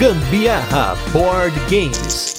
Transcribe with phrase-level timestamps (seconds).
[0.00, 2.34] Gambiarra Board Games.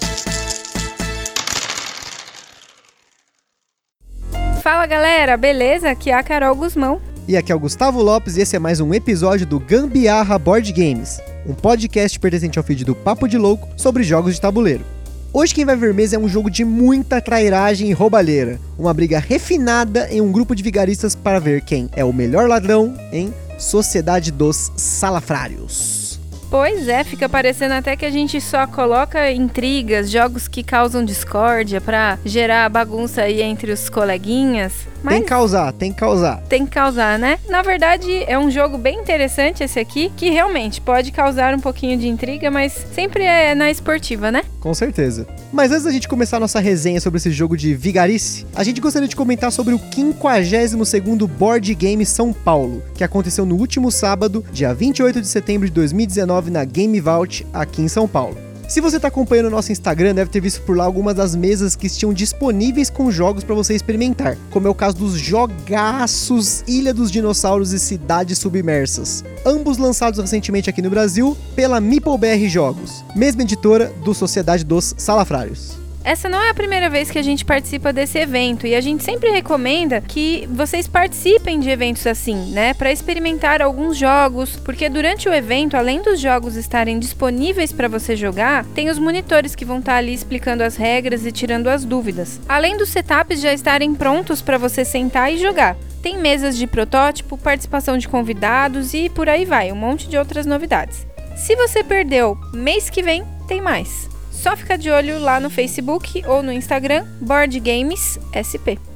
[4.63, 5.91] Fala galera, beleza?
[5.91, 6.99] Aqui é a Carol Guzmão.
[7.27, 10.73] E aqui é o Gustavo Lopes e esse é mais um episódio do Gambiarra Board
[10.73, 14.83] Games, um podcast pertencente ao feed do Papo de Louco sobre jogos de tabuleiro.
[15.31, 19.19] Hoje quem vai ver mesa é um jogo de muita trairagem e roubalheira, uma briga
[19.19, 24.31] refinada em um grupo de vigaristas para ver quem é o melhor ladrão em Sociedade
[24.31, 26.10] dos Salafrários.
[26.51, 31.79] Pois é, fica parecendo até que a gente só coloca intrigas, jogos que causam discórdia
[31.79, 34.73] para gerar bagunça aí entre os coleguinhas.
[35.03, 36.41] Mas tem que causar, tem que causar.
[36.41, 37.39] Tem que causar, né?
[37.49, 41.97] Na verdade, é um jogo bem interessante esse aqui, que realmente pode causar um pouquinho
[41.97, 44.43] de intriga, mas sempre é na esportiva, né?
[44.59, 45.25] Com certeza.
[45.51, 48.79] Mas antes da gente começar a nossa resenha sobre esse jogo de vigarice, a gente
[48.79, 54.45] gostaria de comentar sobre o 52º Board Game São Paulo, que aconteceu no último sábado,
[54.51, 58.37] dia 28 de setembro de 2019, na Game Vault, aqui em São Paulo.
[58.71, 61.75] Se você está acompanhando o nosso Instagram, deve ter visto por lá algumas das mesas
[61.75, 66.93] que estão disponíveis com jogos para você experimentar, como é o caso dos jogaços Ilha
[66.93, 73.41] dos Dinossauros e Cidades Submersas, ambos lançados recentemente aqui no Brasil pela MeepleBR Jogos, mesma
[73.41, 75.80] editora do Sociedade dos Salafrários.
[76.03, 79.03] Essa não é a primeira vez que a gente participa desse evento e a gente
[79.03, 85.29] sempre recomenda que vocês participem de eventos assim, né, para experimentar alguns jogos, porque durante
[85.29, 89.77] o evento, além dos jogos estarem disponíveis para você jogar, tem os monitores que vão
[89.77, 92.39] estar tá ali explicando as regras e tirando as dúvidas.
[92.49, 95.77] Além dos setups já estarem prontos para você sentar e jogar.
[96.01, 100.47] Tem mesas de protótipo, participação de convidados e por aí vai, um monte de outras
[100.47, 101.05] novidades.
[101.35, 104.09] Se você perdeu, mês que vem tem mais.
[104.41, 108.90] Só fica de olho lá no Facebook ou no Instagram Board Games SP.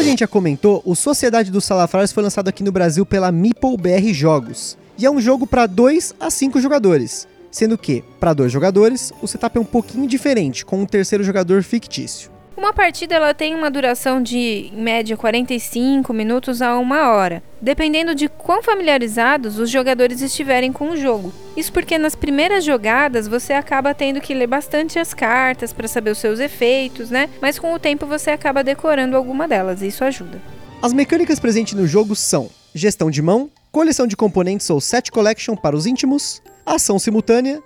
[0.00, 3.76] A gente já comentou, o Sociedade dos Salafrários foi lançado aqui no Brasil pela Meeple
[3.76, 4.78] BR Jogos.
[4.96, 7.28] E é um jogo para 2 a 5 jogadores.
[7.50, 11.62] Sendo que, para dois jogadores, o setup é um pouquinho diferente, com um terceiro jogador
[11.62, 12.30] fictício.
[12.60, 18.14] Uma partida ela tem uma duração de em média 45 minutos a uma hora, dependendo
[18.14, 21.32] de quão familiarizados os jogadores estiverem com o jogo.
[21.56, 26.10] Isso porque nas primeiras jogadas você acaba tendo que ler bastante as cartas para saber
[26.10, 27.30] os seus efeitos, né?
[27.40, 30.38] Mas com o tempo você acaba decorando alguma delas, e isso ajuda.
[30.82, 35.56] As mecânicas presentes no jogo são gestão de mão, coleção de componentes ou set collection
[35.56, 37.62] para os íntimos, ação simultânea,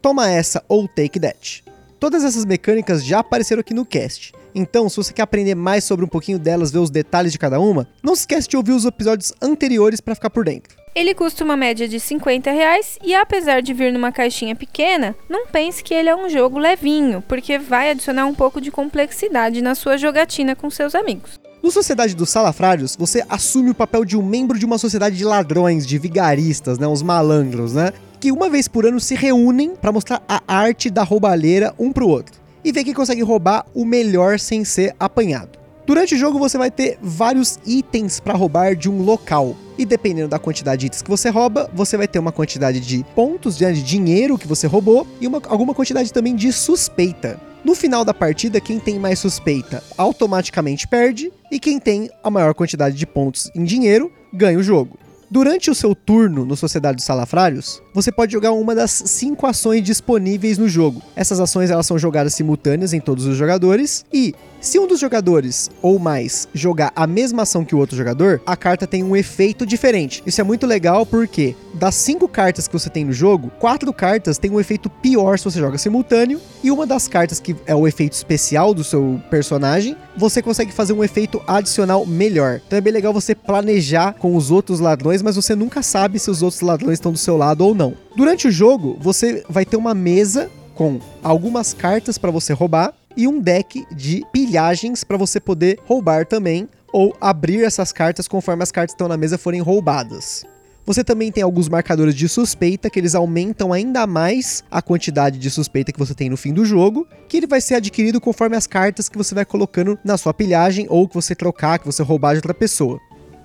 [0.00, 1.62] toma essa ou take that.
[2.00, 4.37] Todas essas mecânicas já apareceram aqui no cast.
[4.58, 7.60] Então, se você quer aprender mais sobre um pouquinho delas, ver os detalhes de cada
[7.60, 10.76] uma, não se esquece de ouvir os episódios anteriores para ficar por dentro.
[10.96, 15.46] Ele custa uma média de 50 reais e apesar de vir numa caixinha pequena, não
[15.46, 19.76] pense que ele é um jogo levinho, porque vai adicionar um pouco de complexidade na
[19.76, 21.38] sua jogatina com seus amigos.
[21.62, 25.24] No Sociedade dos Salafrários, você assume o papel de um membro de uma sociedade de
[25.24, 29.92] ladrões, de vigaristas, né, os malandros, né, que uma vez por ano se reúnem para
[29.92, 32.37] mostrar a arte da roubalheira um pro outro
[32.68, 35.58] e ver quem consegue roubar o melhor sem ser apanhado.
[35.86, 39.56] Durante o jogo você vai ter vários itens para roubar de um local.
[39.78, 43.02] E dependendo da quantidade de itens que você rouba, você vai ter uma quantidade de
[43.14, 47.40] pontos de dinheiro que você roubou e uma, alguma quantidade também de suspeita.
[47.64, 52.52] No final da partida, quem tem mais suspeita automaticamente perde, e quem tem a maior
[52.52, 54.98] quantidade de pontos em dinheiro ganha o jogo.
[55.30, 59.82] Durante o seu turno no Sociedade dos Salafrários, você pode jogar uma das cinco ações
[59.82, 61.02] disponíveis no jogo.
[61.14, 65.70] Essas ações elas são jogadas simultâneas em todos os jogadores e se um dos jogadores
[65.80, 69.64] ou mais jogar a mesma ação que o outro jogador, a carta tem um efeito
[69.64, 70.22] diferente.
[70.26, 74.36] Isso é muito legal porque das cinco cartas que você tem no jogo, quatro cartas
[74.36, 77.86] têm um efeito pior se você joga simultâneo e uma das cartas que é o
[77.86, 82.60] efeito especial do seu personagem, você consegue fazer um efeito adicional melhor.
[82.66, 86.30] Então é bem legal você planejar com os outros ladrões, mas você nunca sabe se
[86.30, 87.94] os outros ladrões estão do seu lado ou não.
[88.16, 93.26] Durante o jogo, você vai ter uma mesa com algumas cartas para você roubar e
[93.26, 98.70] um deck de pilhagens para você poder roubar também ou abrir essas cartas conforme as
[98.70, 100.44] cartas que estão na mesa forem roubadas.
[100.88, 105.50] Você também tem alguns marcadores de suspeita que eles aumentam ainda mais a quantidade de
[105.50, 108.66] suspeita que você tem no fim do jogo, que ele vai ser adquirido conforme as
[108.66, 112.32] cartas que você vai colocando na sua pilhagem ou que você trocar, que você roubar
[112.32, 112.98] de outra pessoa.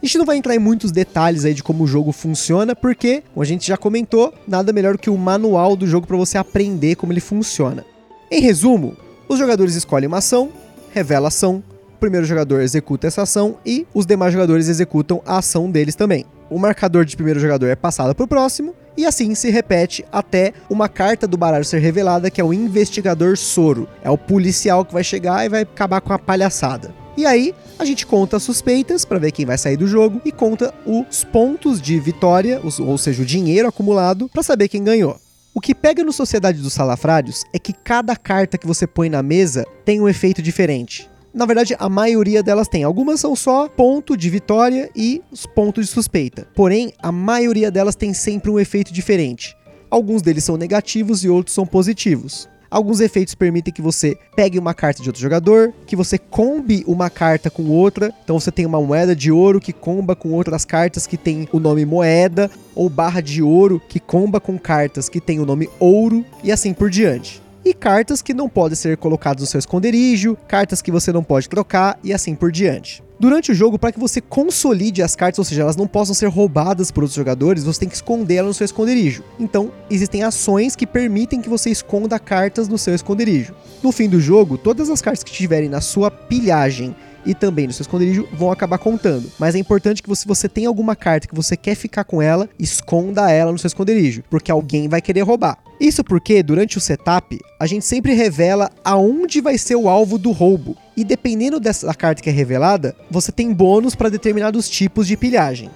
[0.03, 3.23] A gente não vai entrar em muitos detalhes aí de como o jogo funciona, porque,
[3.33, 6.95] como a gente já comentou, nada melhor que o manual do jogo para você aprender
[6.95, 7.85] como ele funciona.
[8.29, 8.97] Em resumo,
[9.29, 10.50] os jogadores escolhem uma ação,
[10.91, 11.63] revela ação,
[12.01, 16.25] primeiro jogador executa essa ação e os demais jogadores executam a ação deles também.
[16.49, 20.51] O marcador de primeiro jogador é passado para o próximo e assim se repete até
[20.69, 23.88] uma carta do baralho ser revelada, que é o investigador Soro.
[24.03, 27.02] É o policial que vai chegar e vai acabar com a palhaçada.
[27.15, 30.31] E aí, a gente conta as suspeitas para ver quem vai sair do jogo e
[30.31, 35.19] conta os pontos de vitória, ou seja, o dinheiro acumulado, para saber quem ganhou.
[35.54, 39.21] O que pega no Sociedade dos Salafrários é que cada carta que você põe na
[39.21, 41.07] mesa tem um efeito diferente.
[41.31, 42.83] Na verdade, a maioria delas tem.
[42.83, 46.48] Algumas são só ponto de vitória e os pontos de suspeita.
[46.56, 49.56] Porém, a maioria delas tem sempre um efeito diferente.
[49.89, 52.50] Alguns deles são negativos e outros são positivos.
[52.73, 57.07] Alguns efeitos permitem que você pegue uma carta de outro jogador, que você combe uma
[57.07, 58.11] carta com outra.
[58.23, 61.59] Então você tem uma moeda de ouro que comba com outras cartas que tem o
[61.59, 66.25] nome moeda, ou barra de ouro que comba com cartas que tem o nome ouro,
[66.43, 70.81] e assim por diante e cartas que não podem ser colocadas no seu esconderijo, cartas
[70.81, 73.04] que você não pode trocar e assim por diante.
[73.19, 76.27] Durante o jogo, para que você consolide as cartas, ou seja, elas não possam ser
[76.27, 79.24] roubadas por outros jogadores, você tem que esconder elas no seu esconderijo.
[79.39, 83.54] Então, existem ações que permitem que você esconda cartas no seu esconderijo.
[83.81, 86.94] No fim do jogo, todas as cartas que estiverem na sua pilhagem
[87.25, 89.31] e também no seu esconderijo vão acabar contando.
[89.39, 92.50] Mas é importante que se você tem alguma carta que você quer ficar com ela,
[92.59, 95.57] esconda ela no seu esconderijo, porque alguém vai querer roubar.
[95.83, 100.31] Isso porque, durante o setup, a gente sempre revela aonde vai ser o alvo do
[100.31, 100.77] roubo.
[100.95, 105.69] E dependendo dessa carta que é revelada, você tem bônus para determinados tipos de pilhagem.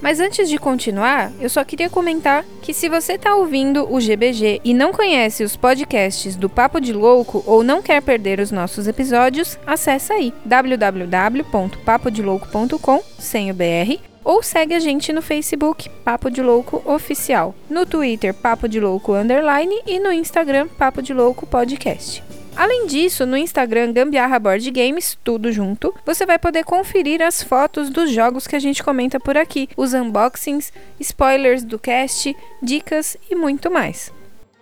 [0.00, 4.62] Mas antes de continuar, eu só queria comentar que se você está ouvindo o GBG
[4.64, 8.88] e não conhece os podcasts do Papo de Louco ou não quer perder os nossos
[8.88, 16.42] episódios, acessa aí www.papodelouco.com sem o BR ou segue a gente no Facebook Papo de
[16.42, 22.24] Louco Oficial, no Twitter Papo de Louco Underline e no Instagram Papo de Louco Podcast.
[22.56, 27.88] Além disso, no Instagram Gambiarra Board Games, tudo junto, você vai poder conferir as fotos
[27.88, 33.36] dos jogos que a gente comenta por aqui, os unboxings, spoilers do cast, dicas e
[33.36, 34.12] muito mais.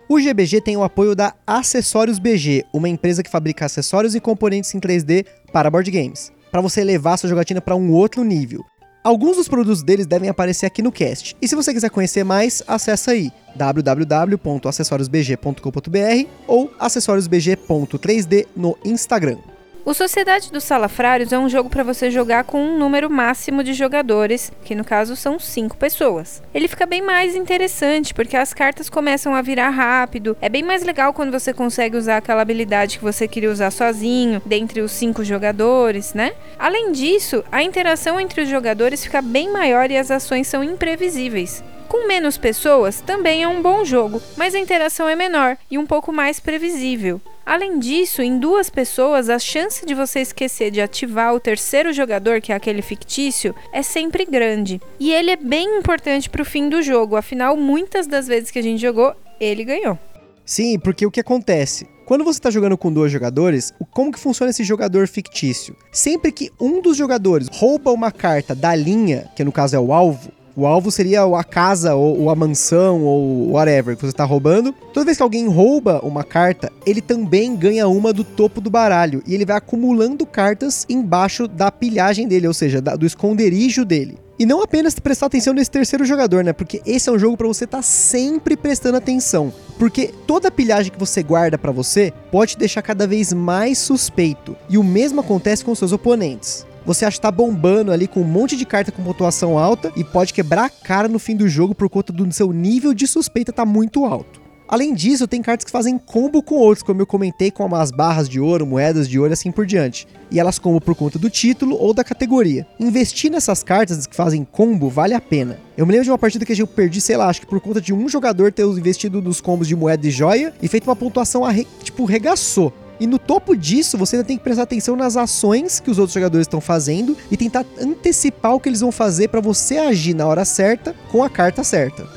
[0.07, 4.75] O GBG tem o apoio da Acessórios BG, uma empresa que fabrica acessórios e componentes
[4.75, 8.63] em 3D para board games, para você levar sua jogatina para um outro nível.
[9.05, 11.37] Alguns dos produtos deles devem aparecer aqui no cast.
[11.39, 19.37] E se você quiser conhecer mais, acessa aí www.acessoriosbg.com.br ou acessoriosbg.3D no Instagram.
[19.85, 23.71] O Sociedade dos Salafrários é um jogo para você jogar com um número máximo de
[23.71, 26.41] jogadores, que no caso são 5 pessoas.
[26.51, 30.35] Ele fica bem mais interessante porque as cartas começam a virar rápido.
[30.41, 34.41] É bem mais legal quando você consegue usar aquela habilidade que você queria usar sozinho,
[34.43, 36.33] dentre os 5 jogadores, né?
[36.57, 41.63] Além disso, a interação entre os jogadores fica bem maior e as ações são imprevisíveis.
[41.87, 45.85] Com menos pessoas, também é um bom jogo, mas a interação é menor e um
[45.85, 47.21] pouco mais previsível.
[47.45, 52.41] Além disso, em duas pessoas, a chance de você esquecer de ativar o terceiro jogador,
[52.41, 54.81] que é aquele fictício, é sempre grande.
[54.99, 58.57] E ele é bem importante para o fim do jogo, afinal, muitas das vezes que
[58.57, 59.99] a gente jogou, ele ganhou.
[60.43, 61.87] Sim, porque o que acontece?
[62.05, 65.75] Quando você está jogando com dois jogadores, como que funciona esse jogador fictício?
[65.91, 69.93] Sempre que um dos jogadores rouba uma carta da linha, que no caso é o
[69.93, 74.73] alvo, o alvo seria a casa, ou, a mansão, ou whatever que você está roubando.
[74.93, 79.21] Toda vez que alguém rouba uma carta, ele também ganha uma do topo do baralho.
[79.27, 84.17] E ele vai acumulando cartas embaixo da pilhagem dele, ou seja, do esconderijo dele.
[84.37, 86.51] E não apenas prestar atenção nesse terceiro jogador, né?
[86.51, 89.53] Porque esse é um jogo para você estar tá sempre prestando atenção.
[89.77, 94.55] Porque toda pilhagem que você guarda para você pode te deixar cada vez mais suspeito.
[94.69, 98.25] E o mesmo acontece com seus oponentes você acha que tá bombando ali com um
[98.25, 101.73] monte de carta com pontuação alta e pode quebrar a cara no fim do jogo
[101.73, 104.45] por conta do seu nível de suspeita tá muito alto.
[104.67, 108.27] Além disso, tem cartas que fazem combo com outros, como eu comentei, com umas barras
[108.27, 110.07] de ouro, moedas de ouro e assim por diante.
[110.31, 112.65] E elas combo por conta do título ou da categoria.
[112.79, 115.59] Investir nessas cartas que fazem combo vale a pena.
[115.77, 117.79] Eu me lembro de uma partida que eu perdi, sei lá, acho que por conta
[117.79, 121.43] de um jogador ter investido nos combos de moeda e joia e feito uma pontuação,
[121.83, 122.73] tipo, regaçou.
[122.99, 126.13] E no topo disso, você ainda tem que prestar atenção nas ações que os outros
[126.13, 130.25] jogadores estão fazendo e tentar antecipar o que eles vão fazer para você agir na
[130.25, 132.07] hora certa com a carta certa.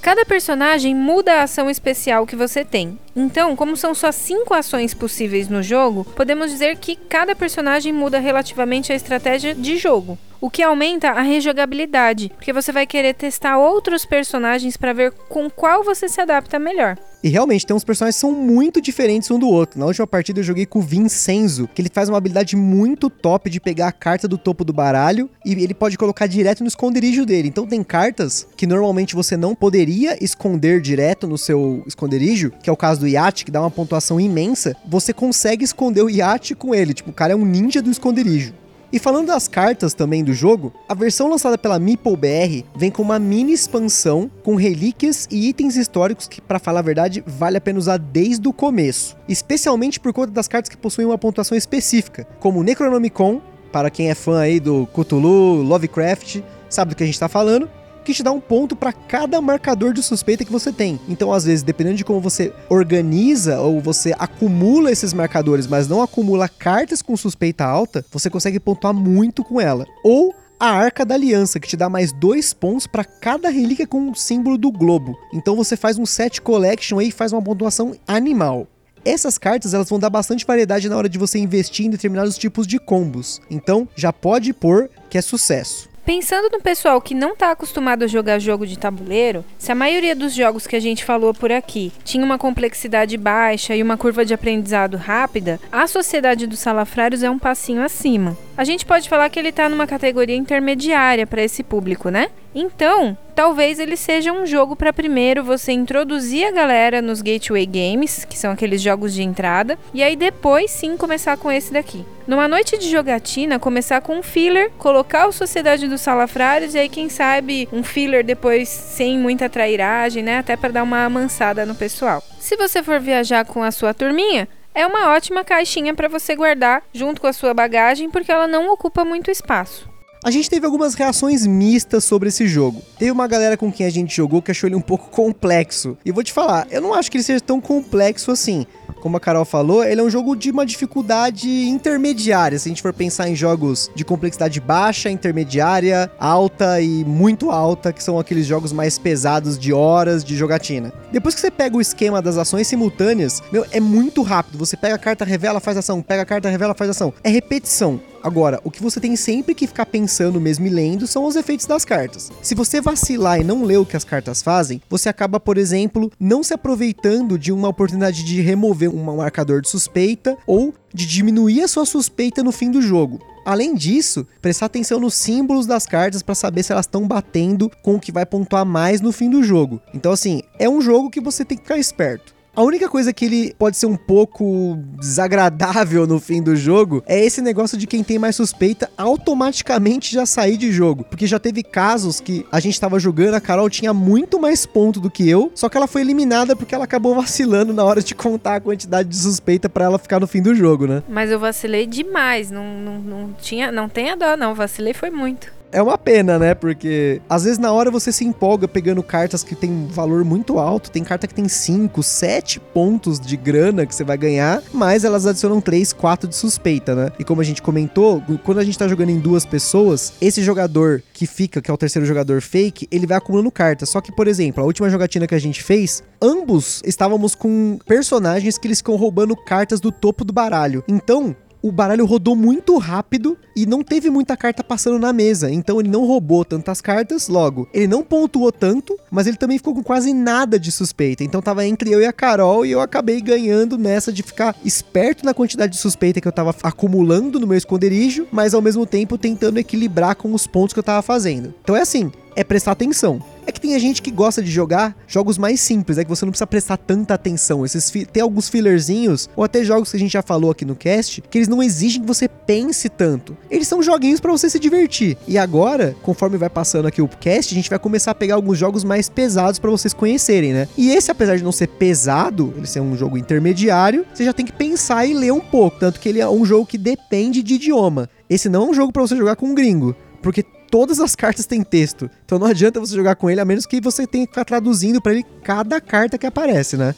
[0.00, 2.98] Cada personagem muda a ação especial que você tem.
[3.14, 8.18] Então, como são só cinco ações possíveis no jogo, podemos dizer que cada personagem muda
[8.18, 10.18] relativamente a estratégia de jogo.
[10.40, 15.50] o que aumenta a rejogabilidade, porque você vai querer testar outros personagens para ver com
[15.50, 16.96] qual você se adapta melhor.
[17.22, 19.78] E realmente, tem uns personagens que são muito diferentes um do outro.
[19.78, 23.50] Na última partida eu joguei com o Vincenzo, que ele faz uma habilidade muito top
[23.50, 27.26] de pegar a carta do topo do baralho e ele pode colocar direto no esconderijo
[27.26, 27.48] dele.
[27.48, 32.72] Então tem cartas que normalmente você não poderia esconder direto no seu esconderijo, que é
[32.72, 34.76] o caso do iate, que dá uma pontuação imensa.
[34.86, 36.94] Você consegue esconder o iate com ele.
[36.94, 38.54] Tipo, o cara é um ninja do esconderijo.
[38.92, 43.02] E falando das cartas também do jogo, a versão lançada pela Meeple BR vem com
[43.02, 47.60] uma mini expansão com relíquias e itens históricos que, para falar a verdade, vale a
[47.60, 52.26] pena usar desde o começo, especialmente por conta das cartas que possuem uma pontuação específica,
[52.40, 53.40] como Necronomicon,
[53.70, 57.70] para quem é fã aí do Cthulhu, Lovecraft, sabe do que a gente está falando,
[58.04, 60.98] que te dá um ponto para cada marcador de suspeita que você tem.
[61.08, 66.02] Então, às vezes, dependendo de como você organiza ou você acumula esses marcadores, mas não
[66.02, 69.86] acumula cartas com suspeita alta, você consegue pontuar muito com ela.
[70.04, 74.10] Ou a Arca da Aliança, que te dá mais dois pontos para cada relíquia com
[74.10, 75.18] o símbolo do globo.
[75.32, 78.68] Então você faz um set collection aí e faz uma pontuação animal.
[79.02, 82.66] Essas cartas elas vão dar bastante variedade na hora de você investir em determinados tipos
[82.66, 83.40] de combos.
[83.50, 85.88] Então já pode pôr que é sucesso.
[86.04, 90.16] Pensando no pessoal que não está acostumado a jogar jogo de tabuleiro, se a maioria
[90.16, 94.24] dos jogos que a gente falou por aqui tinha uma complexidade baixa e uma curva
[94.24, 98.36] de aprendizado rápida, a Sociedade dos Salafrários é um passinho acima.
[98.60, 102.28] A gente pode falar que ele está numa categoria intermediária para esse público, né?
[102.54, 108.26] Então, talvez ele seja um jogo para primeiro você introduzir a galera nos gateway games,
[108.26, 112.04] que são aqueles jogos de entrada, e aí depois sim começar com esse daqui.
[112.26, 116.88] Numa noite de jogatina, começar com um filler, colocar o Sociedade dos Salafrários e aí
[116.90, 121.74] quem sabe um filler depois sem muita trairagem, né, até para dar uma amansada no
[121.74, 122.22] pessoal.
[122.38, 126.82] Se você for viajar com a sua turminha, é uma ótima caixinha para você guardar
[126.92, 129.88] junto com a sua bagagem, porque ela não ocupa muito espaço.
[130.22, 132.82] A gente teve algumas reações mistas sobre esse jogo.
[132.98, 135.96] Teve uma galera com quem a gente jogou que achou ele um pouco complexo.
[136.04, 138.66] E vou te falar, eu não acho que ele seja tão complexo assim.
[139.00, 142.58] Como a Carol falou, ele é um jogo de uma dificuldade intermediária.
[142.58, 147.92] Se a gente for pensar em jogos de complexidade baixa, intermediária, alta e muito alta,
[147.92, 150.92] que são aqueles jogos mais pesados de horas de jogatina.
[151.12, 154.58] Depois que você pega o esquema das ações simultâneas, meu, é muito rápido.
[154.58, 157.12] Você pega a carta, revela, faz ação, pega a carta, revela, faz ação.
[157.22, 158.00] É repetição.
[158.22, 161.66] Agora, o que você tem sempre que ficar pensando mesmo e lendo são os efeitos
[161.66, 162.30] das cartas.
[162.42, 166.12] Se você vacilar e não ler o que as cartas fazem, você acaba, por exemplo,
[166.20, 171.62] não se aproveitando de uma oportunidade de remover um marcador de suspeita ou de diminuir
[171.62, 173.20] a sua suspeita no fim do jogo.
[173.44, 177.94] Além disso, prestar atenção nos símbolos das cartas para saber se elas estão batendo com
[177.94, 179.80] o que vai pontuar mais no fim do jogo.
[179.94, 182.34] Então, assim, é um jogo que você tem que ficar esperto.
[182.54, 187.24] A única coisa que ele pode ser um pouco desagradável no fim do jogo é
[187.24, 191.04] esse negócio de quem tem mais suspeita automaticamente já sair de jogo.
[191.04, 194.98] Porque já teve casos que a gente tava jogando, a Carol tinha muito mais ponto
[194.98, 198.14] do que eu, só que ela foi eliminada porque ela acabou vacilando na hora de
[198.16, 201.04] contar a quantidade de suspeita para ela ficar no fim do jogo, né?
[201.08, 205.59] Mas eu vacilei demais, não, não, não tinha, não tenha dó não, vacilei foi muito
[205.72, 206.54] é uma pena, né?
[206.54, 210.90] Porque às vezes na hora você se empolga pegando cartas que tem valor muito alto.
[210.90, 215.26] Tem carta que tem 5, 7 pontos de grana que você vai ganhar, mas elas
[215.26, 217.12] adicionam 3, 4 de suspeita, né?
[217.18, 221.02] E como a gente comentou, quando a gente tá jogando em duas pessoas, esse jogador
[221.12, 223.88] que fica, que é o terceiro jogador fake, ele vai acumulando cartas.
[223.88, 228.58] Só que, por exemplo, a última jogatina que a gente fez, ambos estávamos com personagens
[228.58, 230.84] que eles ficam roubando cartas do topo do baralho.
[230.88, 235.50] Então, o baralho rodou muito rápido e não teve muita carta passando na mesa.
[235.50, 239.74] Então ele não roubou tantas cartas, logo, ele não pontuou tanto, mas ele também ficou
[239.74, 241.24] com quase nada de suspeita.
[241.24, 245.24] Então tava entre eu e a Carol e eu acabei ganhando nessa de ficar esperto
[245.24, 249.18] na quantidade de suspeita que eu tava acumulando no meu esconderijo, mas ao mesmo tempo
[249.18, 251.54] tentando equilibrar com os pontos que eu tava fazendo.
[251.62, 253.22] Então é assim, é prestar atenção.
[253.46, 256.30] É que tem gente que gosta de jogar jogos mais simples, é que você não
[256.30, 257.64] precisa prestar tanta atenção.
[257.64, 261.20] Esses tem alguns fillerzinhos, ou até jogos que a gente já falou aqui no cast,
[261.22, 263.36] que eles não exigem que você pense tanto.
[263.50, 265.18] Eles são joguinhos para você se divertir.
[265.28, 268.56] E agora, conforme vai passando aqui o cast, a gente vai começar a pegar alguns
[268.56, 270.68] jogos mais pesados para vocês conhecerem, né?
[270.78, 274.46] E esse, apesar de não ser pesado, ele ser um jogo intermediário, você já tem
[274.46, 275.78] que pensar e ler um pouco.
[275.78, 278.08] Tanto que ele é um jogo que depende de idioma.
[278.28, 279.94] Esse não é um jogo para você jogar com um gringo.
[280.22, 282.08] Porque todas as cartas têm texto.
[282.24, 285.00] Então não adianta você jogar com ele, a menos que você tenha que ficar traduzindo
[285.00, 286.94] para ele cada carta que aparece, né?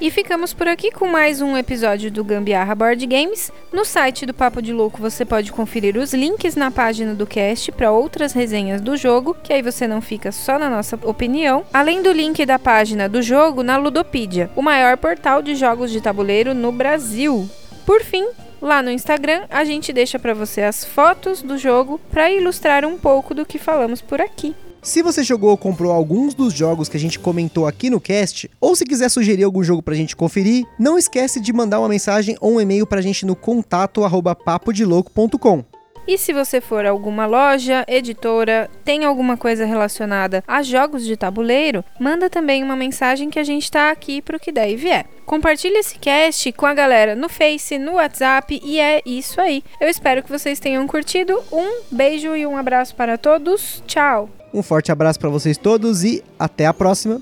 [0.00, 3.50] E ficamos por aqui com mais um episódio do Gambiarra Board Games.
[3.72, 7.72] No site do Papo de Louco você pode conferir os links na página do cast
[7.72, 12.00] para outras resenhas do jogo, que aí você não fica só na nossa opinião, além
[12.00, 16.54] do link da página do jogo na Ludopedia, o maior portal de jogos de tabuleiro
[16.54, 17.50] no Brasil.
[17.84, 18.24] Por fim,
[18.60, 22.98] Lá no Instagram, a gente deixa para você as fotos do jogo para ilustrar um
[22.98, 24.54] pouco do que falamos por aqui.
[24.82, 28.50] Se você jogou ou comprou alguns dos jogos que a gente comentou aqui no cast,
[28.60, 32.36] ou se quiser sugerir algum jogo pra gente conferir, não esquece de mandar uma mensagem
[32.40, 35.64] ou um e-mail pra gente no contato arroba papodelouco.com.
[36.08, 41.84] E se você for alguma loja, editora, tem alguma coisa relacionada a jogos de tabuleiro,
[42.00, 45.04] manda também uma mensagem que a gente está aqui para o que der e vier.
[45.26, 49.62] Compartilhe esse cast com a galera no Face, no WhatsApp e é isso aí.
[49.78, 51.38] Eu espero que vocês tenham curtido.
[51.52, 53.82] Um beijo e um abraço para todos.
[53.86, 54.30] Tchau!
[54.54, 57.20] Um forte abraço para vocês todos e até a próxima.